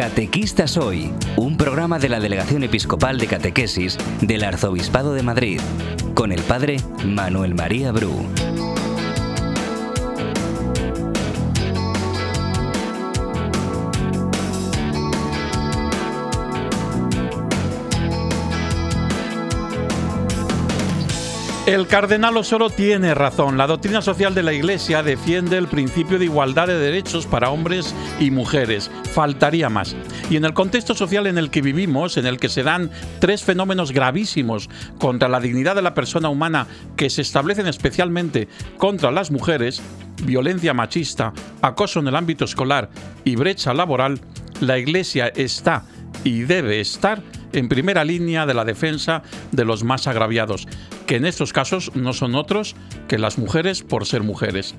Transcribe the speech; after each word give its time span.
Catequistas 0.00 0.78
Hoy, 0.78 1.12
un 1.36 1.58
programa 1.58 1.98
de 1.98 2.08
la 2.08 2.20
Delegación 2.20 2.62
Episcopal 2.62 3.18
de 3.18 3.26
Catequesis 3.26 3.98
del 4.22 4.44
Arzobispado 4.44 5.12
de 5.12 5.22
Madrid, 5.22 5.60
con 6.14 6.32
el 6.32 6.40
Padre 6.40 6.78
Manuel 7.04 7.54
María 7.54 7.92
Bru. 7.92 8.49
El 21.70 21.86
cardenal 21.86 22.36
Osoro 22.36 22.68
tiene 22.68 23.14
razón. 23.14 23.56
La 23.56 23.68
doctrina 23.68 24.02
social 24.02 24.34
de 24.34 24.42
la 24.42 24.52
Iglesia 24.52 25.04
defiende 25.04 25.56
el 25.56 25.68
principio 25.68 26.18
de 26.18 26.24
igualdad 26.24 26.66
de 26.66 26.76
derechos 26.76 27.28
para 27.28 27.50
hombres 27.50 27.94
y 28.18 28.32
mujeres. 28.32 28.90
Faltaría 29.12 29.68
más. 29.68 29.94
Y 30.30 30.36
en 30.36 30.44
el 30.44 30.52
contexto 30.52 30.96
social 30.96 31.28
en 31.28 31.38
el 31.38 31.48
que 31.48 31.62
vivimos, 31.62 32.16
en 32.16 32.26
el 32.26 32.40
que 32.40 32.48
se 32.48 32.64
dan 32.64 32.90
tres 33.20 33.44
fenómenos 33.44 33.92
gravísimos 33.92 34.68
contra 34.98 35.28
la 35.28 35.38
dignidad 35.38 35.76
de 35.76 35.82
la 35.82 35.94
persona 35.94 36.28
humana 36.28 36.66
que 36.96 37.08
se 37.08 37.22
establecen 37.22 37.68
especialmente 37.68 38.48
contra 38.76 39.12
las 39.12 39.30
mujeres, 39.30 39.80
violencia 40.24 40.74
machista, 40.74 41.32
acoso 41.62 42.00
en 42.00 42.08
el 42.08 42.16
ámbito 42.16 42.46
escolar 42.46 42.90
y 43.24 43.36
brecha 43.36 43.74
laboral, 43.74 44.20
la 44.60 44.76
Iglesia 44.76 45.28
está 45.28 45.84
y 46.24 46.40
debe 46.40 46.80
estar 46.80 47.22
en 47.52 47.68
primera 47.68 48.04
línea 48.04 48.46
de 48.46 48.54
la 48.54 48.64
defensa 48.64 49.22
de 49.52 49.64
los 49.64 49.84
más 49.84 50.06
agraviados, 50.06 50.66
que 51.10 51.16
en 51.16 51.26
estos 51.26 51.52
casos 51.52 51.90
no 51.96 52.12
son 52.12 52.36
otros 52.36 52.76
que 53.08 53.18
las 53.18 53.36
mujeres 53.36 53.82
por 53.82 54.06
ser 54.06 54.22
mujeres. 54.22 54.76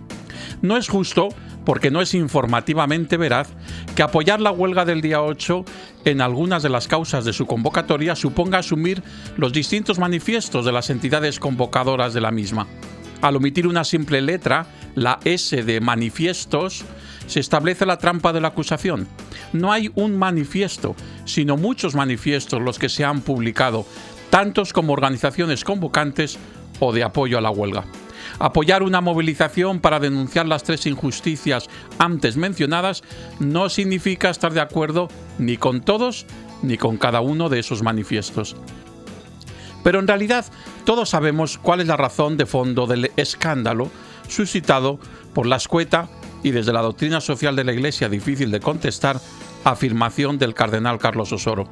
No 0.62 0.78
es 0.78 0.88
justo, 0.88 1.28
porque 1.66 1.92
no 1.92 2.02
es 2.02 2.14
informativamente 2.14 3.18
veraz, 3.18 3.50
que 3.98 4.02
apoyar 4.02 4.40
la 4.40 4.52
huelga 4.52 4.86
del 4.86 5.02
día 5.02 5.22
8 5.22 5.66
en 6.06 6.22
algunas 6.22 6.64
de 6.64 6.70
las 6.70 6.88
causas 6.88 7.26
de 7.26 7.34
su 7.34 7.48
convocatoria 7.48 8.16
suponga 8.16 8.60
asumir 8.60 9.04
los 9.36 9.52
distintos 9.52 10.00
manifiestos 10.00 10.64
de 10.64 10.72
las 10.72 10.90
entidades 10.90 11.38
convocadoras 11.38 12.14
de 12.14 12.22
la 12.22 12.32
misma. 12.32 12.66
Al 13.22 13.36
omitir 13.36 13.68
una 13.68 13.84
simple 13.84 14.22
letra, 14.22 14.68
la 14.96 15.20
S 15.26 15.62
de 15.62 15.82
manifiestos, 15.82 16.86
se 17.28 17.40
establece 17.40 17.86
la 17.86 17.98
trampa 17.98 18.34
de 18.34 18.42
la 18.42 18.50
acusación. 18.50 19.08
No 19.54 19.72
hay 19.72 19.92
un 19.96 20.18
manifiesto, 20.18 20.96
sino 21.26 21.56
muchos 21.56 21.94
manifiestos 21.94 22.62
los 22.62 22.80
que 22.80 22.90
se 22.90 23.06
han 23.06 23.22
publicado, 23.22 23.86
tantos 24.32 24.74
como 24.74 24.94
organizaciones 24.94 25.64
convocantes 25.64 26.40
o 26.80 26.92
de 26.92 27.04
apoyo 27.04 27.38
a 27.38 27.42
la 27.42 27.52
huelga. 27.52 27.84
Apoyar 28.40 28.82
una 28.82 29.02
movilización 29.02 29.80
para 29.80 30.00
denunciar 30.00 30.48
las 30.48 30.64
tres 30.64 30.88
injusticias 30.88 31.70
antes 32.00 32.38
mencionadas 32.38 33.04
no 33.40 33.70
significa 33.70 34.30
estar 34.30 34.54
de 34.54 34.62
acuerdo 34.62 35.10
ni 35.38 35.58
con 35.58 35.82
todos 35.82 36.26
ni 36.64 36.78
con 36.78 36.98
cada 36.98 37.22
uno 37.22 37.50
de 37.50 37.60
esos 37.60 37.84
manifiestos. 37.84 38.56
Pero 39.84 40.00
en 40.00 40.08
realidad 40.08 40.46
todos 40.86 41.10
sabemos 41.10 41.58
cuál 41.58 41.82
es 41.82 41.88
la 41.88 41.98
razón 41.98 42.38
de 42.38 42.46
fondo 42.46 42.88
del 42.88 43.12
escándalo 43.18 43.92
suscitado 44.28 45.00
por 45.34 45.46
la 45.46 45.58
escueta 45.58 46.08
y 46.44 46.52
desde 46.52 46.74
la 46.74 46.82
doctrina 46.82 47.20
social 47.20 47.56
de 47.56 47.64
la 47.64 47.74
Iglesia 47.74 48.10
difícil 48.10 48.50
de 48.52 48.60
contestar 48.60 49.20
afirmación 49.64 50.38
del 50.38 50.54
cardenal 50.54 51.00
Carlos 51.00 51.32
Osoro. 51.32 51.68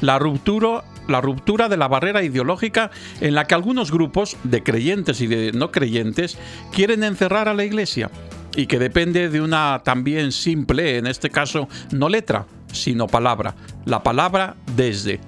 La 0.00 0.18
ruptura, 0.18 0.84
la 1.08 1.20
ruptura 1.20 1.68
de 1.68 1.76
la 1.76 1.88
barrera 1.88 2.22
ideológica 2.22 2.90
en 3.20 3.34
la 3.34 3.46
que 3.46 3.54
algunos 3.54 3.90
grupos 3.90 4.36
de 4.44 4.62
creyentes 4.62 5.20
y 5.20 5.26
de 5.26 5.52
no 5.52 5.70
creyentes 5.70 6.38
quieren 6.72 7.04
encerrar 7.04 7.48
a 7.48 7.54
la 7.54 7.64
Iglesia 7.64 8.10
y 8.56 8.66
que 8.66 8.78
depende 8.78 9.28
de 9.28 9.40
una 9.40 9.82
también 9.84 10.32
simple, 10.32 10.98
en 10.98 11.06
este 11.06 11.30
caso 11.30 11.68
no 11.92 12.08
letra, 12.08 12.46
sino 12.72 13.06
palabra, 13.06 13.54
la 13.84 14.02
palabra 14.02 14.56
desde. 14.74 15.20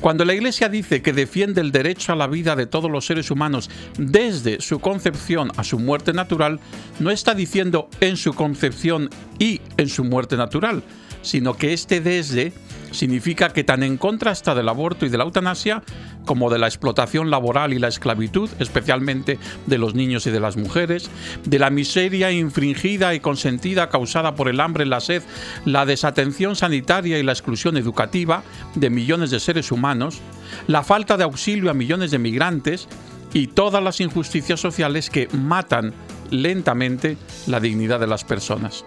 Cuando 0.00 0.24
la 0.24 0.34
Iglesia 0.34 0.68
dice 0.68 1.02
que 1.02 1.12
defiende 1.12 1.60
el 1.60 1.72
derecho 1.72 2.12
a 2.12 2.16
la 2.16 2.26
vida 2.26 2.56
de 2.56 2.66
todos 2.66 2.90
los 2.90 3.06
seres 3.06 3.30
humanos 3.30 3.68
desde 3.98 4.60
su 4.60 4.78
concepción 4.78 5.50
a 5.56 5.64
su 5.64 5.78
muerte 5.78 6.12
natural, 6.12 6.60
no 7.00 7.10
está 7.10 7.34
diciendo 7.34 7.88
en 8.00 8.16
su 8.16 8.32
concepción 8.34 9.10
y 9.38 9.60
en 9.76 9.88
su 9.88 10.04
muerte 10.04 10.36
natural, 10.36 10.82
sino 11.22 11.54
que 11.54 11.72
este 11.72 12.00
desde 12.00 12.52
significa 12.90 13.50
que 13.50 13.64
tan 13.64 13.82
en 13.82 13.96
contra 13.96 14.32
está 14.32 14.54
del 14.54 14.68
aborto 14.68 15.06
y 15.06 15.08
de 15.08 15.18
la 15.18 15.24
eutanasia 15.24 15.82
como 16.24 16.50
de 16.50 16.58
la 16.58 16.66
explotación 16.66 17.30
laboral 17.30 17.72
y 17.72 17.78
la 17.78 17.88
esclavitud, 17.88 18.50
especialmente 18.58 19.38
de 19.66 19.78
los 19.78 19.94
niños 19.94 20.26
y 20.26 20.30
de 20.30 20.40
las 20.40 20.56
mujeres, 20.56 21.10
de 21.44 21.58
la 21.58 21.70
miseria 21.70 22.30
infringida 22.30 23.14
y 23.14 23.20
consentida 23.20 23.88
causada 23.88 24.34
por 24.34 24.48
el 24.48 24.60
hambre, 24.60 24.86
la 24.86 25.00
sed, 25.00 25.22
la 25.64 25.86
desatención 25.86 26.56
sanitaria 26.56 27.18
y 27.18 27.22
la 27.22 27.32
exclusión 27.32 27.76
educativa 27.76 28.42
de 28.74 28.90
millones 28.90 29.30
de 29.30 29.40
seres 29.40 29.72
humanos, 29.72 30.20
la 30.66 30.82
falta 30.82 31.16
de 31.16 31.24
auxilio 31.24 31.70
a 31.70 31.74
millones 31.74 32.10
de 32.10 32.18
migrantes 32.18 32.88
y 33.32 33.48
todas 33.48 33.82
las 33.82 34.00
injusticias 34.00 34.60
sociales 34.60 35.10
que 35.10 35.28
matan 35.32 35.92
lentamente 36.30 37.16
la 37.46 37.60
dignidad 37.60 38.00
de 38.00 38.06
las 38.06 38.24
personas. 38.24 38.84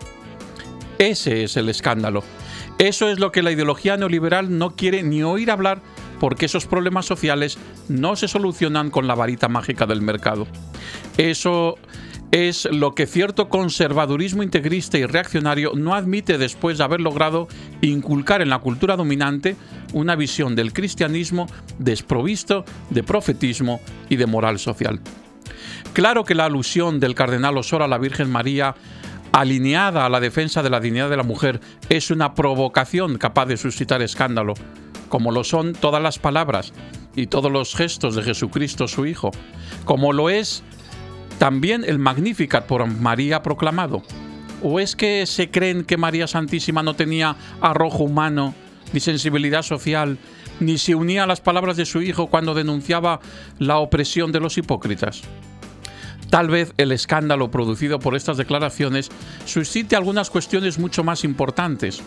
Ese 0.97 1.43
es 1.43 1.57
el 1.57 1.69
escándalo. 1.69 2.23
Eso 2.77 3.09
es 3.09 3.19
lo 3.19 3.31
que 3.31 3.43
la 3.43 3.51
ideología 3.51 3.97
neoliberal 3.97 4.57
no 4.57 4.75
quiere 4.75 5.03
ni 5.03 5.23
oír 5.23 5.51
hablar 5.51 5.81
porque 6.19 6.45
esos 6.45 6.65
problemas 6.65 7.05
sociales 7.05 7.57
no 7.89 8.15
se 8.15 8.27
solucionan 8.27 8.91
con 8.91 9.07
la 9.07 9.15
varita 9.15 9.47
mágica 9.47 9.85
del 9.85 10.01
mercado. 10.01 10.47
Eso 11.17 11.77
es 12.31 12.65
lo 12.71 12.95
que 12.95 13.07
cierto 13.07 13.49
conservadurismo 13.49 14.41
integrista 14.41 14.97
y 14.97 15.05
reaccionario 15.05 15.73
no 15.75 15.93
admite 15.93 16.37
después 16.37 16.77
de 16.77 16.83
haber 16.83 17.01
logrado 17.01 17.47
inculcar 17.81 18.41
en 18.41 18.49
la 18.49 18.59
cultura 18.59 18.95
dominante 18.95 19.57
una 19.93 20.15
visión 20.15 20.55
del 20.55 20.71
cristianismo 20.71 21.47
desprovisto 21.77 22.63
de 22.89 23.03
profetismo 23.03 23.81
y 24.07 24.15
de 24.15 24.27
moral 24.27 24.59
social. 24.59 25.01
Claro 25.93 26.23
que 26.23 26.35
la 26.35 26.45
alusión 26.45 27.01
del 27.01 27.15
cardenal 27.15 27.57
Osora 27.57 27.85
a 27.85 27.89
la 27.89 27.97
Virgen 27.97 28.29
María 28.29 28.75
alineada 29.31 30.05
a 30.05 30.09
la 30.09 30.19
defensa 30.19 30.61
de 30.63 30.69
la 30.69 30.79
dignidad 30.79 31.09
de 31.09 31.17
la 31.17 31.23
mujer 31.23 31.61
es 31.89 32.11
una 32.11 32.33
provocación 32.33 33.17
capaz 33.17 33.45
de 33.45 33.57
suscitar 33.57 34.01
escándalo, 34.01 34.53
como 35.09 35.31
lo 35.31 35.43
son 35.43 35.73
todas 35.73 36.01
las 36.01 36.19
palabras 36.19 36.73
y 37.15 37.27
todos 37.27 37.51
los 37.51 37.75
gestos 37.75 38.15
de 38.15 38.23
Jesucristo 38.23 38.87
su 38.87 39.05
Hijo, 39.05 39.31
como 39.85 40.13
lo 40.13 40.29
es 40.29 40.63
también 41.37 41.83
el 41.85 41.99
Magnificat 41.99 42.65
por 42.65 42.85
María 42.85 43.41
proclamado. 43.41 44.03
¿O 44.63 44.79
es 44.79 44.95
que 44.95 45.25
se 45.25 45.49
creen 45.49 45.85
que 45.85 45.97
María 45.97 46.27
Santísima 46.27 46.83
no 46.83 46.93
tenía 46.93 47.35
arrojo 47.61 48.03
humano, 48.03 48.53
ni 48.93 48.99
sensibilidad 48.99 49.63
social, 49.63 50.19
ni 50.59 50.77
se 50.77 50.93
unía 50.93 51.23
a 51.23 51.27
las 51.27 51.41
palabras 51.41 51.77
de 51.77 51.85
su 51.85 52.03
Hijo 52.03 52.27
cuando 52.27 52.53
denunciaba 52.53 53.21
la 53.57 53.79
opresión 53.79 54.31
de 54.31 54.39
los 54.39 54.59
hipócritas? 54.59 55.23
Tal 56.31 56.47
vez 56.47 56.73
el 56.77 56.93
escándalo 56.93 57.51
producido 57.51 57.99
por 57.99 58.15
estas 58.15 58.37
declaraciones 58.37 59.09
suscite 59.43 59.97
algunas 59.97 60.29
cuestiones 60.29 60.79
mucho 60.79 61.03
más 61.03 61.25
importantes. 61.25 62.01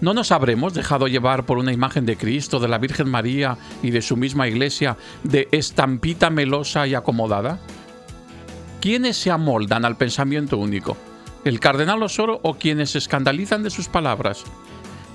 ¿No 0.00 0.14
nos 0.14 0.30
habremos 0.30 0.74
dejado 0.74 1.08
llevar 1.08 1.44
por 1.44 1.58
una 1.58 1.72
imagen 1.72 2.06
de 2.06 2.16
Cristo, 2.16 2.60
de 2.60 2.68
la 2.68 2.78
Virgen 2.78 3.10
María 3.10 3.58
y 3.82 3.90
de 3.90 4.00
su 4.00 4.16
misma 4.16 4.46
iglesia, 4.46 4.96
de 5.24 5.48
estampita 5.50 6.30
melosa 6.30 6.86
y 6.86 6.94
acomodada? 6.94 7.58
¿Quiénes 8.80 9.16
se 9.16 9.32
amoldan 9.32 9.84
al 9.84 9.96
pensamiento 9.96 10.56
único? 10.56 10.96
¿El 11.44 11.58
cardenal 11.58 12.04
Osoro 12.04 12.38
o 12.44 12.54
quienes 12.54 12.90
se 12.90 12.98
escandalizan 12.98 13.64
de 13.64 13.70
sus 13.70 13.88
palabras? 13.88 14.44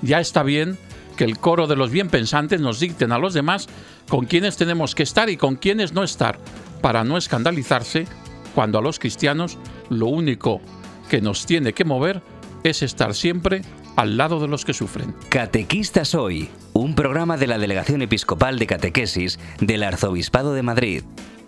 Ya 0.02 0.20
está 0.20 0.42
bien 0.42 0.76
que 1.16 1.24
el 1.24 1.38
coro 1.38 1.66
de 1.66 1.76
los 1.76 1.90
bien 1.90 2.10
pensantes 2.10 2.60
nos 2.60 2.78
dicten 2.78 3.12
a 3.12 3.18
los 3.18 3.32
demás 3.32 3.68
con 4.06 4.26
quienes 4.26 4.58
tenemos 4.58 4.94
que 4.94 5.02
estar 5.02 5.30
y 5.30 5.38
con 5.38 5.56
quienes 5.56 5.94
no 5.94 6.02
estar, 6.02 6.38
para 6.82 7.04
no 7.04 7.16
escandalizarse 7.16 8.06
cuando 8.54 8.78
a 8.78 8.82
los 8.82 8.98
cristianos 8.98 9.58
lo 9.88 10.08
único 10.08 10.60
que 11.08 11.20
nos 11.22 11.46
tiene 11.46 11.72
que 11.72 11.84
mover 11.84 12.22
es 12.64 12.82
estar 12.82 13.14
siempre 13.14 13.62
al 13.96 14.16
lado 14.16 14.40
de 14.40 14.48
los 14.48 14.64
que 14.64 14.74
sufren. 14.74 15.14
Catequistas 15.28 16.14
Hoy, 16.14 16.48
un 16.72 16.94
programa 16.94 17.36
de 17.36 17.46
la 17.46 17.58
Delegación 17.58 18.02
Episcopal 18.02 18.58
de 18.58 18.66
Catequesis 18.66 19.38
del 19.60 19.82
Arzobispado 19.82 20.54
de 20.54 20.62
Madrid, 20.62 21.02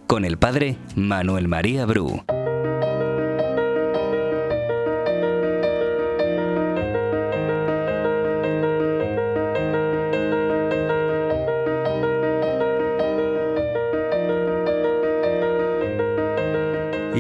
con 0.07 0.25
el 0.25 0.39
Padre 0.39 0.77
Manuel 0.97 1.49
María 1.49 1.87
Bru. 1.87 2.25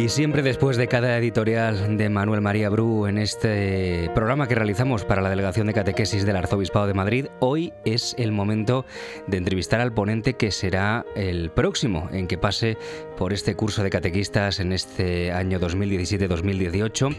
Y 0.04 0.10
siempre 0.10 0.42
después 0.42 0.76
de 0.76 0.86
cada 0.86 1.16
editorial 1.16 1.96
de 1.96 2.10
Manuel 2.10 2.42
María 2.42 2.68
Bru 2.68 3.06
en 3.06 3.16
este 3.16 4.10
programa 4.14 4.46
que 4.46 4.54
realizamos 4.54 5.02
para 5.02 5.22
la 5.22 5.30
Delegación 5.30 5.66
de 5.66 5.72
Catequesis 5.72 6.26
del 6.26 6.36
Arzobispado 6.36 6.86
de 6.86 6.92
Madrid, 6.92 7.28
hoy 7.40 7.72
es 7.86 8.14
el 8.18 8.30
momento 8.30 8.84
de 9.26 9.38
entrevistar 9.38 9.80
al 9.80 9.94
ponente 9.94 10.34
que 10.34 10.50
será 10.50 11.06
el 11.16 11.50
próximo 11.52 12.10
en 12.12 12.26
que 12.26 12.36
pase 12.36 12.76
por 13.16 13.32
este 13.32 13.54
curso 13.54 13.82
de 13.82 13.88
catequistas 13.88 14.60
en 14.60 14.72
este 14.72 15.32
año 15.32 15.58
2017-2018. 15.58 17.16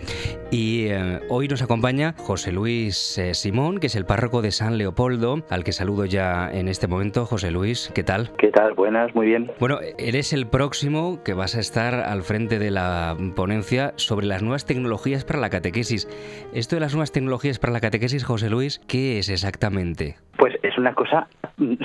Y 0.51 0.89
eh, 0.89 1.21
hoy 1.29 1.47
nos 1.47 1.63
acompaña 1.63 2.13
José 2.19 2.51
Luis 2.51 3.17
eh, 3.17 3.33
Simón, 3.33 3.79
que 3.79 3.88
es 3.88 3.95
el 3.95 4.05
párroco 4.05 4.43
de 4.43 4.51
San 4.51 4.77
Leopoldo, 4.77 5.43
al 5.49 5.63
que 5.63 5.71
saludo 5.71 6.05
ya 6.05 6.51
en 6.51 6.67
este 6.67 6.85
momento. 6.85 7.25
José 7.25 7.49
Luis, 7.49 7.89
¿qué 7.95 8.03
tal? 8.03 8.31
¿Qué 8.38 8.49
tal? 8.49 8.75
Buenas, 8.75 9.15
muy 9.15 9.25
bien. 9.25 9.51
Bueno, 9.59 9.79
eres 9.97 10.33
el 10.33 10.45
próximo 10.45 11.23
que 11.23 11.33
vas 11.33 11.55
a 11.55 11.59
estar 11.59 11.95
al 11.95 12.21
frente 12.21 12.59
de 12.59 12.75
la 12.75 13.18
ponencia 13.36 13.94
sobre 13.95 14.27
las 14.27 14.44
nuevas 14.44 14.66
tecnologías 14.66 15.25
para 15.25 15.39
la 15.39 15.50
catequesis. 15.50 16.07
Esto 16.54 16.75
de 16.75 16.81
las 16.81 16.94
nuevas 16.94 17.12
tecnologías 17.12 17.57
para 17.57 17.74
la 17.74 17.80
catequesis, 17.80 18.24
José 18.24 18.50
Luis, 18.51 18.80
¿qué 18.88 19.18
es 19.18 19.30
exactamente? 19.30 20.18
Pues 20.38 20.54
es 20.62 20.77
una 20.77 20.94
cosa 20.94 21.27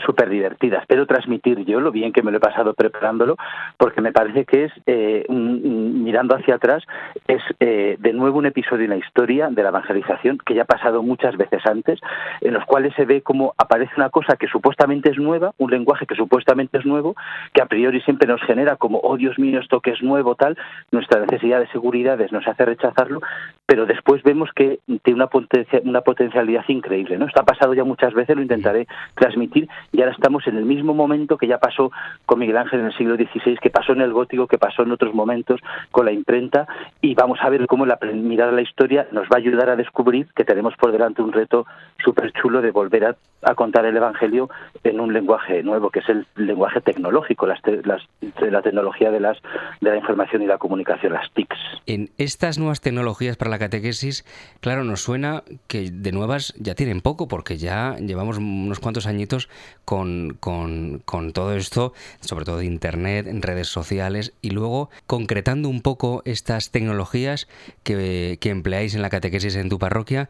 súper 0.04 0.28
divertida. 0.28 0.78
Espero 0.78 1.06
transmitir 1.06 1.64
yo 1.64 1.80
lo 1.80 1.92
bien 1.92 2.12
que 2.12 2.22
me 2.22 2.30
lo 2.30 2.38
he 2.38 2.40
pasado 2.40 2.74
preparándolo, 2.74 3.36
porque 3.76 4.00
me 4.00 4.12
parece 4.12 4.44
que 4.44 4.64
es, 4.64 4.72
eh, 4.86 5.24
mirando 5.28 6.34
hacia 6.34 6.56
atrás, 6.56 6.84
es 7.26 7.42
eh, 7.60 7.96
de 7.98 8.12
nuevo 8.12 8.38
un 8.38 8.46
episodio 8.46 8.84
en 8.84 8.90
la 8.90 8.96
historia 8.96 9.48
de 9.50 9.62
la 9.62 9.68
evangelización 9.68 10.38
que 10.38 10.54
ya 10.54 10.62
ha 10.62 10.66
pasado 10.66 11.02
muchas 11.02 11.36
veces 11.36 11.64
antes, 11.66 12.00
en 12.40 12.54
los 12.54 12.64
cuales 12.64 12.94
se 12.94 13.04
ve 13.04 13.22
cómo 13.22 13.54
aparece 13.58 13.92
una 13.96 14.10
cosa 14.10 14.36
que 14.36 14.46
supuestamente 14.46 15.10
es 15.10 15.18
nueva, 15.18 15.52
un 15.58 15.70
lenguaje 15.70 16.06
que 16.06 16.14
supuestamente 16.14 16.78
es 16.78 16.86
nuevo, 16.86 17.14
que 17.52 17.62
a 17.62 17.66
priori 17.66 18.00
siempre 18.02 18.28
nos 18.28 18.42
genera 18.42 18.76
como, 18.76 19.00
oh 19.02 19.16
Dios 19.16 19.38
mío, 19.38 19.60
esto 19.60 19.80
que 19.80 19.90
es 19.90 20.02
nuevo, 20.02 20.34
tal, 20.34 20.56
nuestra 20.90 21.20
necesidad 21.20 21.60
de 21.60 21.68
seguridades 21.68 22.32
nos 22.32 22.46
hace 22.46 22.64
rechazarlo, 22.64 23.20
pero 23.66 23.86
después 23.86 24.22
vemos 24.22 24.50
que 24.54 24.80
tiene 25.02 25.16
una, 25.16 25.28
potencia, 25.28 25.80
una 25.84 26.00
potencialidad 26.00 26.64
increíble. 26.68 27.18
¿no? 27.18 27.26
Está 27.26 27.44
pasado 27.44 27.74
ya 27.74 27.84
muchas 27.84 28.14
veces, 28.14 28.36
lo 28.36 28.42
intentaré 28.42 28.86
transmitir, 29.14 29.59
y 29.92 30.00
ahora 30.00 30.12
estamos 30.12 30.46
en 30.46 30.56
el 30.56 30.64
mismo 30.64 30.94
momento 30.94 31.36
que 31.36 31.46
ya 31.46 31.58
pasó 31.58 31.90
con 32.26 32.38
Miguel 32.38 32.56
Ángel 32.56 32.80
en 32.80 32.86
el 32.86 32.96
siglo 32.96 33.16
XVI, 33.16 33.56
que 33.60 33.70
pasó 33.70 33.92
en 33.92 34.00
el 34.00 34.12
gótico, 34.12 34.46
que 34.46 34.58
pasó 34.58 34.82
en 34.82 34.92
otros 34.92 35.14
momentos 35.14 35.60
con 35.90 36.04
la 36.06 36.12
imprenta, 36.12 36.66
y 37.00 37.14
vamos 37.14 37.38
a 37.42 37.48
ver 37.48 37.66
cómo 37.66 37.86
la 37.86 37.98
mirar 38.14 38.52
la 38.52 38.62
historia 38.62 39.06
nos 39.12 39.24
va 39.24 39.36
a 39.36 39.38
ayudar 39.38 39.70
a 39.70 39.76
descubrir 39.76 40.28
que 40.34 40.44
tenemos 40.44 40.74
por 40.76 40.92
delante 40.92 41.22
un 41.22 41.32
reto 41.32 41.66
súper 42.02 42.32
chulo 42.32 42.62
de 42.62 42.70
volver 42.70 43.04
a, 43.42 43.54
contar 43.54 43.84
el 43.84 43.96
Evangelio 43.96 44.48
en 44.84 45.00
un 45.00 45.12
lenguaje 45.12 45.62
nuevo, 45.62 45.90
que 45.90 46.00
es 46.00 46.08
el 46.08 46.26
lenguaje 46.36 46.80
tecnológico, 46.80 47.46
las, 47.46 47.60
la 47.62 48.62
tecnología 48.62 49.10
de, 49.10 49.20
las, 49.20 49.38
de 49.80 49.90
la 49.90 49.96
información 49.96 50.42
y 50.42 50.46
la 50.46 50.58
comunicación, 50.58 51.12
las 51.12 51.30
TICs. 51.32 51.58
En 51.86 52.10
estas 52.16 52.58
nuevas 52.58 52.80
tecnologías 52.80 53.36
para 53.36 53.50
la 53.50 53.58
catequesis, 53.58 54.24
claro, 54.60 54.84
nos 54.84 55.02
suena 55.02 55.42
que 55.68 55.90
de 55.90 56.12
nuevas 56.12 56.54
ya 56.58 56.74
tienen 56.74 57.00
poco, 57.00 57.28
porque 57.28 57.58
ya 57.58 57.96
llevamos 57.96 58.38
unos 58.38 58.80
cuantos 58.80 59.06
añitos 59.06 59.49
con, 59.84 60.36
con, 60.38 61.00
con 61.04 61.32
todo 61.32 61.54
esto, 61.56 61.92
sobre 62.20 62.44
todo 62.44 62.58
de 62.58 62.66
Internet, 62.66 63.26
en 63.26 63.42
redes 63.42 63.68
sociales, 63.68 64.32
y 64.40 64.50
luego 64.50 64.88
concretando 65.06 65.68
un 65.68 65.82
poco 65.82 66.22
estas 66.24 66.70
tecnologías 66.70 67.48
que, 67.82 68.38
que 68.40 68.50
empleáis 68.50 68.94
en 68.94 69.02
la 69.02 69.10
catequesis 69.10 69.56
en 69.56 69.68
tu 69.68 69.78
parroquia, 69.78 70.28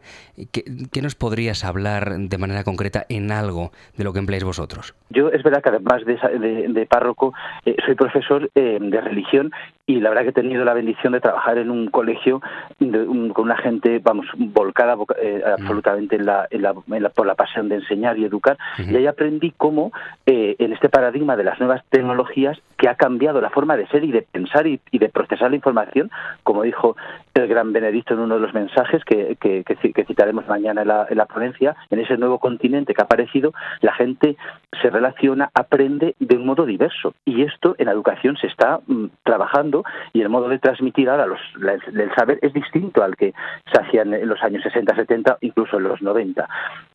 ¿qué, 0.51 0.63
¿qué, 0.91 1.01
nos 1.01 1.15
podrías 1.15 1.63
hablar 1.63 2.17
de 2.17 2.37
manera 2.37 2.63
concreta 2.63 3.05
en 3.09 3.31
algo 3.31 3.71
de 3.97 4.03
lo 4.03 4.13
que 4.13 4.19
empleáis 4.19 4.43
vosotros? 4.43 4.95
Yo 5.09 5.29
es 5.29 5.43
verdad 5.43 5.61
que 5.61 5.69
además 5.69 6.05
de, 6.05 6.67
de, 6.69 6.85
párroco, 6.87 7.33
eh, 7.65 7.75
soy 7.85 7.95
profesor 7.95 8.49
eh, 8.55 8.77
de 8.81 9.01
religión 9.01 9.51
y 9.91 9.99
la 9.99 10.09
verdad 10.09 10.23
que 10.23 10.29
he 10.29 10.33
tenido 10.33 10.63
la 10.63 10.73
bendición 10.73 11.11
de 11.11 11.19
trabajar 11.19 11.57
en 11.57 11.69
un 11.69 11.87
colegio 11.87 12.41
con 12.79 13.45
una 13.45 13.57
gente, 13.57 13.99
vamos, 13.99 14.25
volcada 14.37 14.95
eh, 15.21 15.43
absolutamente 15.45 16.15
en 16.15 16.25
la, 16.25 16.47
en 16.49 16.61
la, 16.61 17.09
por 17.09 17.27
la 17.27 17.35
pasión 17.35 17.67
de 17.67 17.75
enseñar 17.75 18.17
y 18.17 18.23
educar. 18.23 18.57
Y 18.77 18.95
ahí 18.95 19.05
aprendí 19.05 19.53
cómo 19.57 19.91
eh, 20.25 20.55
en 20.59 20.71
este 20.71 20.87
paradigma 20.87 21.35
de 21.35 21.43
las 21.43 21.59
nuevas 21.59 21.83
tecnologías 21.89 22.57
que 22.77 22.87
ha 22.87 22.95
cambiado 22.95 23.41
la 23.41 23.49
forma 23.49 23.75
de 23.75 23.85
ser 23.87 24.05
y 24.05 24.13
de 24.13 24.21
pensar 24.21 24.65
y, 24.65 24.79
de 24.91 25.09
procesar 25.09 25.49
la 25.49 25.57
información, 25.57 26.09
como 26.43 26.63
dijo 26.63 26.95
el 27.33 27.47
gran 27.47 27.73
Benedicto 27.73 28.13
en 28.13 28.21
uno 28.21 28.35
de 28.35 28.41
los 28.41 28.53
mensajes 28.53 29.03
que, 29.03 29.35
que, 29.39 30.05
citaremos 30.05 30.47
mañana 30.47 30.83
en 30.83 30.87
la, 30.87 31.05
en 31.09 31.17
la 31.17 31.25
ponencia, 31.25 31.75
en 31.89 31.99
ese 31.99 32.17
nuevo 32.17 32.39
continente 32.39 32.93
que 32.93 33.01
ha 33.01 33.05
aparecido, 33.05 33.53
la 33.81 33.93
gente 33.93 34.37
se 34.81 34.89
relaciona, 34.89 35.49
aprende 35.53 36.15
de 36.19 36.37
un 36.37 36.45
modo 36.45 36.65
diverso. 36.65 37.13
Y 37.25 37.43
esto 37.43 37.75
en 37.77 37.87
la 37.87 37.91
educación 37.91 38.37
se 38.37 38.47
está 38.47 38.79
mm, 38.87 39.07
trabajando 39.23 39.80
y 40.13 40.21
el 40.21 40.29
modo 40.29 40.49
de 40.49 40.59
transmitir 40.59 41.09
ahora 41.09 41.25
los, 41.25 41.39
el 41.61 42.13
saber 42.15 42.39
es 42.41 42.53
distinto 42.53 43.03
al 43.03 43.15
que 43.15 43.33
se 43.71 43.81
hacía 43.81 44.01
en 44.03 44.27
los 44.27 44.41
años 44.43 44.63
60, 44.63 44.95
70, 44.95 45.37
incluso 45.41 45.77
en 45.77 45.83
los 45.83 46.01
90. 46.01 46.47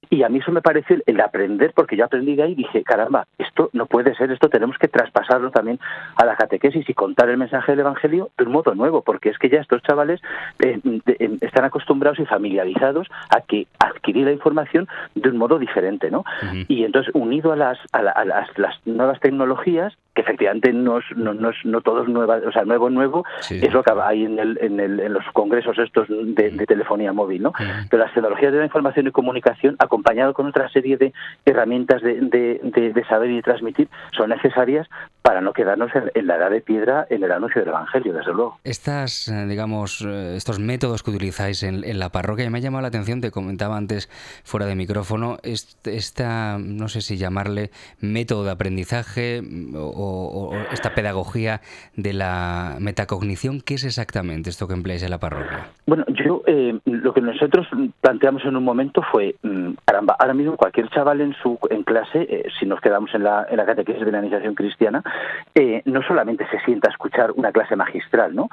Y 0.08 0.22
a 0.22 0.28
mí 0.28 0.38
eso 0.38 0.52
me 0.52 0.62
parece 0.62 1.02
el 1.06 1.20
aprender, 1.20 1.72
porque 1.74 1.96
yo 1.96 2.04
aprendí 2.04 2.36
de 2.36 2.44
ahí 2.44 2.52
y 2.52 2.56
dije, 2.56 2.82
caramba, 2.84 3.26
esto 3.38 3.70
no 3.72 3.86
puede 3.86 4.14
ser, 4.14 4.30
esto 4.30 4.48
tenemos 4.48 4.78
que 4.78 4.88
traspasarlo 4.88 5.50
también 5.50 5.80
a 6.16 6.24
la 6.24 6.36
catequesis 6.36 6.88
y 6.88 6.94
contar 6.94 7.28
el 7.28 7.38
mensaje 7.38 7.72
del 7.72 7.80
Evangelio 7.80 8.30
de 8.38 8.44
un 8.44 8.52
modo 8.52 8.74
nuevo, 8.74 9.02
porque 9.02 9.30
es 9.30 9.38
que 9.38 9.48
ya 9.48 9.60
estos 9.60 9.82
chavales 9.82 10.20
eh, 10.60 10.78
em, 11.18 11.38
están 11.40 11.64
acostumbrados 11.64 12.20
y 12.20 12.26
familiarizados 12.26 13.08
a 13.30 13.40
que 13.40 13.66
adquirir 13.78 14.26
la 14.26 14.32
información 14.32 14.86
de 15.14 15.28
un 15.28 15.38
modo 15.38 15.58
diferente, 15.58 16.10
¿no? 16.10 16.24
Y 16.68 16.84
entonces, 16.84 17.12
unido 17.14 17.52
a 17.52 17.56
las, 17.56 17.78
a, 17.92 18.02
las, 18.02 18.48
nuevas 18.84 19.20
tecnologías, 19.20 19.96
que 20.16 20.22
efectivamente 20.22 20.72
no, 20.72 21.00
no, 21.14 21.34
no, 21.34 21.50
no 21.64 21.80
todo 21.82 22.02
es 22.02 22.08
nueva, 22.08 22.38
o 22.46 22.50
sea, 22.50 22.64
nuevo, 22.64 22.88
nuevo, 22.88 23.24
es 23.50 23.72
lo 23.72 23.82
que 23.82 23.92
hay 24.02 24.24
en, 24.24 24.38
el, 24.38 24.58
en, 24.62 24.80
el, 24.80 24.98
en 24.98 25.12
los 25.12 25.24
congresos 25.34 25.78
estos 25.78 26.08
de, 26.08 26.50
telefonía 26.66 27.12
móvil, 27.12 27.42
¿no? 27.42 27.52
Pero 27.90 28.02
las 28.02 28.14
tecnologías 28.14 28.52
de 28.52 28.58
la 28.58 28.64
información 28.64 29.06
y 29.06 29.10
comunicación, 29.10 29.76
acompañado 29.78 30.32
con 30.32 30.46
otra 30.46 30.70
serie 30.70 30.96
de 30.96 31.12
herramientas 31.44 32.00
de, 32.00 32.20
de, 32.22 33.04
saber 33.08 33.30
y 33.30 33.36
de 33.36 33.42
transmitir, 33.42 33.88
son 34.16 34.30
necesarias 34.30 34.88
para 35.20 35.40
no 35.40 35.52
quedarnos 35.52 35.90
en, 36.14 36.26
la 36.26 36.36
edad 36.36 36.50
de 36.50 36.62
piedra 36.62 37.06
en 37.10 37.22
el 37.22 37.30
anuncio 37.30 37.60
del 37.60 37.68
Evangelio, 37.68 38.14
desde 38.14 38.32
luego. 38.32 38.58
Estas, 38.64 39.28
eh, 39.28 39.46
digamos, 39.46 40.00
eh, 40.00 40.34
estos 40.36 40.58
métodos 40.58 41.02
que 41.02 41.10
utilizáis 41.10 41.62
en, 41.62 41.98
la 41.98 42.08
parroquia, 42.10 42.48
me 42.48 42.58
ha 42.58 42.60
llamado 42.62 42.82
la 42.82 42.88
atención, 42.88 43.20
te 43.20 43.30
comentaba 43.30 43.76
antes 43.76 44.08
fuera 44.44 44.66
de 44.66 44.74
micrófono, 44.74 45.36
esta, 45.42 46.58
no 46.58 46.88
sé 46.88 47.02
si 47.02 47.18
llamarle 47.18 47.70
método 48.00 48.44
de 48.44 48.50
aprendizaje 48.50 49.42
mm, 49.42 49.74
esta 50.72 50.94
pedagogía 50.94 51.60
de 51.96 52.12
la 52.12 52.76
metacognición, 52.80 53.60
¿qué 53.60 53.74
es 53.74 53.84
exactamente 53.84 54.50
esto 54.50 54.66
que 54.66 54.74
empleáis 54.74 55.02
en 55.02 55.10
la 55.10 55.18
parroquia? 55.18 55.66
Bueno, 55.86 56.04
yo 56.08 56.42
eh, 56.46 56.78
lo 56.84 57.12
que 57.12 57.20
nosotros 57.20 57.66
planteamos 58.00 58.44
en 58.44 58.56
un 58.56 58.64
momento 58.64 59.02
fue, 59.12 59.34
mm, 59.42 59.72
caramba, 59.84 60.16
ahora 60.18 60.34
mismo 60.34 60.56
cualquier 60.56 60.88
chaval 60.90 61.20
en 61.20 61.34
su 61.42 61.58
en 61.70 61.82
clase, 61.82 62.26
eh, 62.28 62.48
si 62.58 62.66
nos 62.66 62.80
quedamos 62.80 63.14
en 63.14 63.24
la, 63.24 63.46
en 63.48 63.58
catequesis 63.64 64.04
de 64.04 64.12
la 64.12 64.18
iniciación 64.18 64.54
cristiana, 64.54 65.02
eh, 65.54 65.82
no 65.84 66.02
solamente 66.02 66.46
se 66.50 66.60
sienta 66.60 66.88
a 66.88 66.92
escuchar 66.92 67.32
una 67.32 67.52
clase 67.52 67.76
magistral, 67.76 68.34
¿no? 68.34 68.48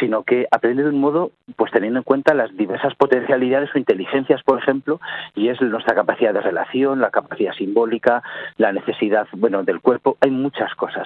sino 0.00 0.22
que 0.22 0.46
aprende 0.50 0.82
de 0.82 0.90
un 0.90 1.00
modo, 1.00 1.30
pues 1.56 1.70
teniendo 1.70 2.00
en 2.00 2.04
cuenta 2.04 2.34
las 2.34 2.56
diversas 2.56 2.94
potencialidades 2.94 3.70
o 3.74 3.78
inteligencias, 3.78 4.42
por 4.42 4.58
ejemplo, 4.58 5.00
y 5.34 5.48
es 5.48 5.60
nuestra 5.60 5.94
capacidad 5.94 6.32
de 6.32 6.40
relación, 6.40 7.00
la 7.00 7.10
capacidad 7.10 7.52
simbólica, 7.54 8.22
la 8.56 8.72
necesidad, 8.72 9.26
bueno, 9.32 9.62
del 9.62 9.80
cuerpo, 9.80 10.16
hay 10.20 10.30
muchas 10.30 10.74
cosas. 10.74 10.97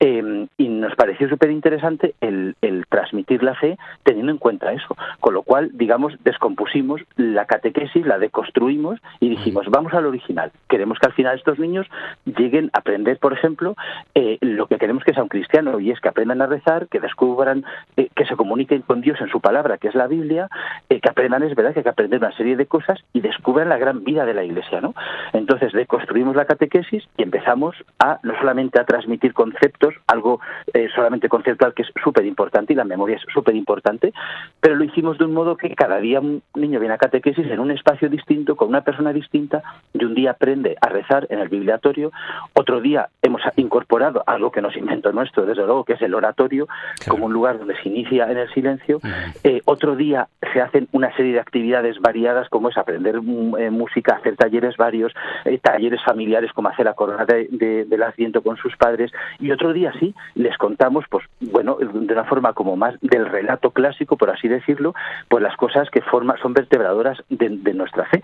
Y 0.00 0.68
nos 0.68 0.94
pareció 0.96 1.28
súper 1.28 1.50
interesante 1.50 2.14
el, 2.20 2.56
el 2.60 2.86
transmitir 2.88 3.42
la 3.42 3.54
fe 3.54 3.78
teniendo 4.02 4.32
en 4.32 4.38
cuenta 4.38 4.72
eso, 4.72 4.96
con 5.20 5.34
lo 5.34 5.42
cual, 5.42 5.70
digamos, 5.72 6.14
descompusimos 6.24 7.00
la 7.16 7.46
catequesis, 7.46 8.06
la 8.06 8.18
deconstruimos 8.18 9.00
y 9.20 9.28
dijimos, 9.30 9.66
vamos 9.68 9.94
al 9.94 10.06
original. 10.06 10.52
Queremos 10.68 10.98
que 10.98 11.06
al 11.06 11.12
final 11.12 11.36
estos 11.36 11.58
niños 11.58 11.86
lleguen 12.24 12.70
a 12.72 12.78
aprender, 12.78 13.18
por 13.18 13.32
ejemplo, 13.32 13.74
eh, 14.14 14.38
lo 14.40 14.66
que 14.66 14.78
queremos 14.78 15.04
que 15.04 15.12
sea 15.12 15.22
un 15.22 15.28
cristiano, 15.28 15.80
y 15.80 15.90
es 15.90 16.00
que 16.00 16.08
aprendan 16.08 16.42
a 16.42 16.46
rezar, 16.46 16.88
que 16.88 17.00
descubran, 17.00 17.64
eh, 17.96 18.08
que 18.14 18.26
se 18.26 18.36
comuniquen 18.36 18.82
con 18.82 19.00
Dios 19.00 19.20
en 19.20 19.28
su 19.28 19.40
palabra, 19.40 19.78
que 19.78 19.88
es 19.88 19.94
la 19.94 20.06
Biblia, 20.06 20.48
eh, 20.88 21.00
que 21.00 21.10
aprendan, 21.10 21.42
es 21.42 21.54
verdad, 21.54 21.72
que 21.72 21.80
hay 21.80 21.84
que 21.84 21.90
aprender 21.90 22.20
una 22.20 22.36
serie 22.36 22.56
de 22.56 22.66
cosas 22.66 23.00
y 23.12 23.20
descubran 23.20 23.68
la 23.68 23.78
gran 23.78 24.04
vida 24.04 24.24
de 24.24 24.34
la 24.34 24.44
Iglesia, 24.44 24.80
¿no? 24.80 24.94
Entonces, 25.32 25.72
deconstruimos 25.72 26.36
la 26.36 26.44
catequesis 26.44 27.04
y 27.16 27.22
empezamos 27.22 27.76
a, 27.98 28.18
no 28.22 28.36
solamente 28.38 28.80
a 28.80 28.84
transmitir 28.84 29.33
conceptos, 29.34 29.94
algo 30.06 30.40
solamente 30.94 31.28
conceptual 31.28 31.74
que 31.74 31.82
es 31.82 31.88
súper 32.02 32.24
importante 32.24 32.72
y 32.72 32.76
la 32.76 32.84
memoria 32.84 33.16
es 33.16 33.22
súper 33.32 33.54
importante, 33.54 34.12
pero 34.60 34.76
lo 34.76 34.84
hicimos 34.84 35.18
de 35.18 35.24
un 35.24 35.34
modo 35.34 35.56
que 35.56 35.74
cada 35.74 35.98
día 35.98 36.20
un 36.20 36.42
niño 36.54 36.80
viene 36.80 36.94
a 36.94 36.98
catequesis 36.98 37.46
en 37.46 37.60
un 37.60 37.70
espacio 37.70 38.08
distinto, 38.08 38.56
con 38.56 38.68
una 38.68 38.82
persona 38.82 39.12
distinta, 39.12 39.62
y 39.92 40.04
un 40.04 40.14
día 40.14 40.32
aprende 40.32 40.76
a 40.80 40.88
rezar 40.88 41.26
en 41.30 41.38
el 41.38 41.48
bibliatorio, 41.48 42.12
otro 42.54 42.80
día 42.80 43.08
hemos 43.22 43.42
incorporado 43.56 44.22
algo 44.26 44.50
que 44.50 44.62
nos 44.62 44.76
inventó 44.76 45.12
nuestro, 45.12 45.46
desde 45.46 45.64
luego, 45.64 45.84
que 45.84 45.94
es 45.94 46.02
el 46.02 46.14
oratorio, 46.14 46.68
como 47.08 47.26
un 47.26 47.32
lugar 47.32 47.58
donde 47.58 47.76
se 47.82 47.88
inicia 47.88 48.30
en 48.30 48.38
el 48.38 48.52
silencio, 48.52 49.00
eh, 49.42 49.60
otro 49.64 49.96
día 49.96 50.28
se 50.54 50.62
hacen 50.62 50.88
una 50.92 51.14
serie 51.16 51.32
de 51.32 51.40
actividades 51.40 52.00
variadas, 52.00 52.48
como 52.48 52.70
es 52.70 52.78
aprender 52.78 53.20
mm, 53.20 53.56
eh, 53.58 53.70
música, 53.70 54.14
hacer 54.14 54.36
talleres 54.36 54.76
varios, 54.76 55.12
eh, 55.44 55.58
talleres 55.58 56.00
familiares, 56.04 56.52
como 56.52 56.68
hacer 56.68 56.86
la 56.86 56.94
corona 56.94 57.26
de, 57.26 57.84
del 57.84 58.02
asiento 58.02 58.42
con 58.42 58.56
sus 58.56 58.74
padres, 58.76 59.12
y 59.40 59.50
otro 59.50 59.72
día 59.72 59.92
sí 59.98 60.14
les 60.34 60.56
contamos, 60.56 61.04
pues 61.10 61.26
bueno, 61.40 61.76
de 61.76 62.12
una 62.12 62.24
forma 62.24 62.52
como 62.52 62.76
más 62.76 62.94
del 63.00 63.26
relato 63.26 63.72
clásico, 63.72 64.16
por 64.16 64.30
así 64.30 64.48
decirlo, 64.48 64.94
pues 65.28 65.42
las 65.42 65.56
cosas 65.56 65.90
que 65.90 66.00
forman, 66.00 66.38
son 66.38 66.54
vertebradoras 66.54 67.18
de, 67.28 67.74
nuestra 67.74 68.04
fe. 68.06 68.22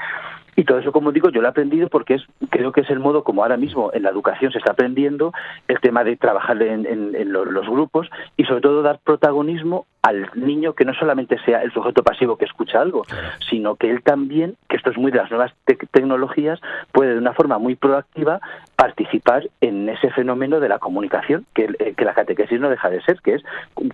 Y 0.55 0.65
todo 0.65 0.79
eso, 0.79 0.93
como 0.93 1.11
digo, 1.11 1.31
yo 1.31 1.41
lo 1.41 1.49
he 1.49 1.51
aprendido 1.51 1.89
porque 1.89 2.15
es, 2.15 2.23
creo 2.51 2.71
que 2.71 2.83
es 2.83 2.91
el 2.91 3.01
modo 3.01 3.25
como 3.25 3.43
ahora 3.43 3.57
mismo 3.57 3.91
en 3.93 4.03
la 4.05 4.11
educación 4.11 4.53
se 4.53 4.59
está 4.59 4.73
aprendiendo 4.73 5.33
el 5.69 5.81
tema 5.81 6.05
de 6.05 6.17
trabajar 6.17 6.61
en, 6.63 7.33
los, 7.33 7.69
grupos 7.69 8.09
y 8.37 8.45
sobre 8.45 8.61
todo 8.61 8.83
dar 8.83 9.01
protagonismo 9.03 9.87
al 10.03 10.31
niño 10.35 10.75
que 10.75 10.85
no 10.85 10.95
solamente 10.95 11.39
sea 11.45 11.63
el 11.63 11.73
sujeto 11.73 12.03
pasivo 12.03 12.37
que 12.37 12.47
escucha 12.47 12.81
algo, 12.81 13.05
sino 13.51 13.77
que 13.77 13.91
él 13.91 14.03
también, 14.03 14.57
que 14.69 14.77
esto 14.77 14.91
es 14.91 14.97
muy 14.97 15.13
de 15.13 15.19
las 15.19 15.31
nuevas 15.31 15.53
tecnologías, 15.91 16.59
puede 16.93 17.13
de 17.13 17.19
una 17.19 17.35
forma 17.35 17.59
muy 17.59 17.77
proactiva 17.77 18.41
participar 18.77 19.49
en 19.61 19.89
ese 19.89 20.11
fenómeno 20.11 20.61
de 20.61 20.69
la 20.69 20.79
comunicación, 20.79 21.47
que, 21.55 21.69
eh, 21.79 21.95
que 21.97 22.05
la 22.05 22.15
catequesis 22.15 22.59
no 22.59 22.71
deja 22.71 22.89
de 22.89 23.03
ser, 23.03 23.21
que 23.21 23.35
es 23.35 23.43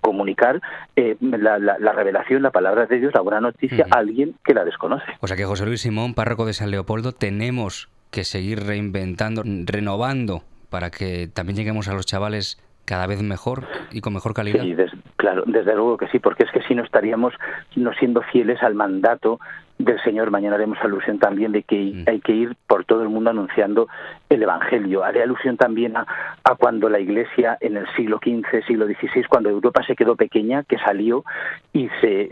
comunicar 0.00 0.60
eh, 0.94 1.16
la, 1.20 1.92
revelación, 1.92 2.42
la 2.42 2.50
palabra 2.50 2.86
de 2.86 3.00
Dios, 3.00 3.12
la 3.14 3.20
buena 3.20 3.40
noticia 3.40 3.86
a 3.90 3.98
alguien 3.98 4.34
que 4.44 4.54
la 4.54 4.64
desconoce. 4.64 5.06
O 5.20 5.26
sea 5.26 5.36
que 5.36 5.44
José 5.44 5.66
Luis 5.66 5.80
Simón, 5.80 6.14
párroco 6.14 6.46
de 6.46 6.52
San 6.52 6.70
Leopoldo, 6.70 7.12
tenemos 7.12 7.88
que 8.10 8.24
seguir 8.24 8.64
reinventando, 8.64 9.42
renovando 9.44 10.42
para 10.70 10.90
que 10.90 11.28
también 11.28 11.56
lleguemos 11.56 11.88
a 11.88 11.94
los 11.94 12.06
chavales 12.06 12.58
cada 12.86 13.06
vez 13.06 13.22
mejor 13.22 13.64
y 13.90 14.00
con 14.00 14.14
mejor 14.14 14.32
calidad. 14.32 14.62
Sí, 14.62 14.74
claro, 15.16 15.42
desde 15.46 15.74
luego 15.74 15.98
que 15.98 16.08
sí, 16.08 16.18
porque 16.18 16.44
es 16.44 16.50
que 16.52 16.62
si 16.62 16.74
no 16.74 16.82
estaríamos 16.82 17.34
no 17.74 17.92
siendo 17.92 18.22
fieles 18.22 18.62
al 18.62 18.74
mandato 18.74 19.38
del 19.78 20.02
Señor. 20.02 20.30
Mañana 20.30 20.56
haremos 20.56 20.78
alusión 20.80 21.18
también 21.18 21.52
de 21.52 21.62
que 21.62 21.92
mm. 21.94 22.08
hay 22.08 22.20
que 22.20 22.32
ir 22.32 22.56
por 22.66 22.84
todo 22.84 23.02
el 23.02 23.08
mundo 23.08 23.30
anunciando 23.30 23.88
el 24.28 24.42
Evangelio. 24.42 25.04
Haré 25.04 25.22
alusión 25.22 25.56
también 25.56 25.96
a, 25.96 26.06
cuando 26.58 26.88
la 26.88 26.98
Iglesia 26.98 27.58
en 27.60 27.76
el 27.76 27.86
siglo 27.94 28.18
XV, 28.18 28.64
siglo 28.66 28.86
XVI, 28.86 29.24
cuando 29.28 29.50
Europa 29.50 29.82
se 29.86 29.94
quedó 29.94 30.16
pequeña, 30.16 30.64
que 30.64 30.78
salió 30.78 31.24
y 31.72 31.88
se, 32.00 32.28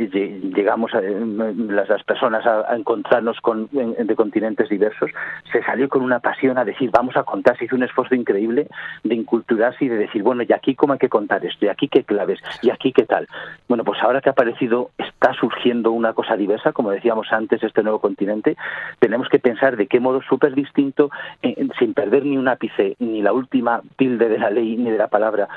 llegamos 0.54 0.94
a, 0.94 1.00
las, 1.00 2.02
personas 2.04 2.46
a, 2.46 2.74
encontrarnos 2.74 3.40
con, 3.40 3.68
de 3.70 4.16
continentes 4.16 4.68
diversos, 4.68 5.10
se 5.52 5.62
salió 5.64 5.88
con 5.88 6.02
una 6.02 6.20
pasión 6.20 6.58
a 6.58 6.64
decir, 6.64 6.90
vamos 6.90 7.16
a 7.16 7.24
contar, 7.24 7.56
se 7.58 7.66
hizo 7.66 7.76
un 7.76 7.82
esfuerzo 7.82 8.14
increíble 8.14 8.68
de 9.02 9.14
inculturarse 9.14 9.84
y 9.84 9.88
de 9.88 9.96
decir, 9.96 10.22
bueno, 10.22 10.42
y 10.42 10.52
aquí 10.52 10.74
cómo 10.74 10.94
hay 10.94 10.98
que 10.98 11.08
contar 11.08 11.44
esto, 11.44 11.66
y 11.66 11.68
aquí 11.68 11.88
qué 11.88 12.04
claves, 12.04 12.40
y 12.62 12.70
aquí 12.70 12.92
qué 12.92 13.04
tal. 13.04 13.28
Bueno, 13.68 13.84
pues 13.84 14.02
ahora 14.02 14.20
que 14.20 14.30
ha 14.30 14.32
aparecido, 14.32 14.90
está 14.98 15.34
surgiendo 15.34 15.90
una 15.90 16.12
cosa 16.12 16.36
diversa, 16.36 16.72
como 16.72 16.90
decíamos 16.90 17.32
antes 17.36 17.62
este 17.62 17.82
nuevo 17.82 18.00
continente, 18.00 18.56
tenemos 18.98 19.28
que 19.28 19.38
pensar 19.38 19.76
de 19.76 19.86
qué 19.86 20.00
modo 20.00 20.22
súper 20.22 20.54
distinto, 20.54 21.10
eh, 21.42 21.68
sin 21.78 21.94
perder 21.94 22.24
ni 22.24 22.36
un 22.36 22.48
ápice, 22.48 22.96
ni 22.98 23.22
la 23.22 23.32
última 23.32 23.82
tilde 23.96 24.28
de 24.28 24.38
la 24.38 24.50
ley, 24.50 24.76
ni 24.76 24.90
de 24.90 24.98
la 24.98 25.08
palabra, 25.08 25.48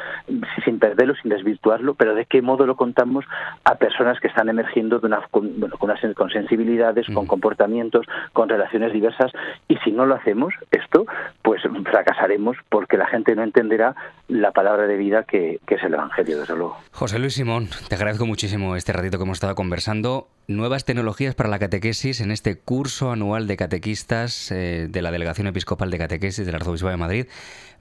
sin 0.63 0.79
perderlo, 0.79 1.15
sin 1.21 1.29
desvirtuarlo, 1.29 1.93
pero 1.95 2.15
de 2.15 2.25
qué 2.25 2.41
modo 2.41 2.65
lo 2.65 2.75
contamos 2.75 3.25
a 3.63 3.75
personas 3.75 4.19
que 4.19 4.27
están 4.27 4.49
emergiendo 4.49 4.99
de 4.99 5.07
una, 5.07 5.21
con, 5.31 5.59
bueno, 5.59 5.77
con, 5.77 5.91
con 6.13 6.29
sensibilidades, 6.29 7.07
con 7.07 7.25
mm. 7.25 7.27
comportamientos, 7.27 8.05
con 8.33 8.49
relaciones 8.49 8.93
diversas, 8.93 9.31
y 9.67 9.77
si 9.77 9.91
no 9.91 10.05
lo 10.05 10.15
hacemos, 10.15 10.53
esto, 10.71 11.05
pues 11.41 11.61
fracasaremos 11.85 12.57
porque 12.69 12.97
la 12.97 13.07
gente 13.07 13.35
no 13.35 13.43
entenderá 13.43 13.95
la 14.27 14.51
palabra 14.51 14.87
de 14.87 14.97
vida 14.97 15.23
que, 15.23 15.59
que 15.65 15.75
es 15.75 15.83
el 15.83 15.93
Evangelio, 15.93 16.39
desde 16.39 16.55
luego. 16.55 16.77
José 16.91 17.19
Luis 17.19 17.33
Simón, 17.33 17.67
te 17.87 17.95
agradezco 17.95 18.25
muchísimo 18.25 18.75
este 18.75 18.93
ratito 18.93 19.17
que 19.17 19.23
hemos 19.23 19.37
estado 19.37 19.55
conversando 19.55 20.27
nuevas 20.47 20.85
tecnologías 20.85 21.35
para 21.35 21.49
la 21.49 21.59
catequesis 21.67 22.21
en 22.21 22.31
este 22.31 22.57
curso 22.57 23.11
anual 23.11 23.45
de 23.45 23.57
catequistas 23.57 24.53
eh, 24.53 24.87
de 24.89 25.01
la 25.01 25.11
Delegación 25.11 25.47
Episcopal 25.47 25.91
de 25.91 25.97
Catequesis 25.97 26.45
del 26.45 26.55
Arzobispo 26.55 26.87
de 26.87 26.95
Madrid. 26.95 27.25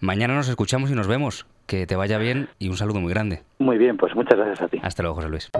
Mañana 0.00 0.34
nos 0.34 0.48
escuchamos 0.48 0.90
y 0.90 0.94
nos 0.94 1.06
vemos. 1.06 1.46
Que 1.66 1.86
te 1.86 1.94
vaya 1.94 2.18
bien 2.18 2.48
y 2.58 2.68
un 2.68 2.76
saludo 2.76 3.00
muy 3.00 3.12
grande. 3.12 3.44
Muy 3.60 3.78
bien, 3.78 3.96
pues 3.96 4.12
muchas 4.16 4.38
gracias 4.38 4.60
a 4.60 4.68
ti. 4.68 4.80
Hasta 4.82 5.04
luego, 5.04 5.16
José 5.16 5.28
Luis. 5.28 5.50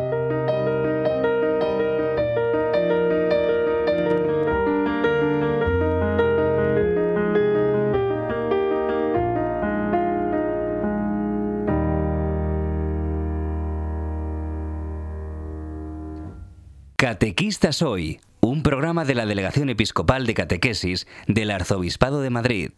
Catequistas 17.16 17.80
Hoy, 17.80 18.20
un 18.42 18.62
programa 18.62 19.06
de 19.06 19.14
la 19.14 19.25
Delegación 19.25 19.70
Episcopal 19.70 20.26
de 20.26 20.35
Catequesis 20.35 21.06
del 21.26 21.50
Arzobispado 21.50 22.20
de 22.20 22.28
Madrid. 22.28 22.73